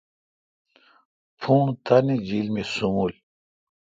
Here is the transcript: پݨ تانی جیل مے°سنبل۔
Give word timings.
پݨ 1.39 1.63
تانی 1.85 2.15
جیل 2.27 2.47
مے°سنبل۔ 2.53 3.13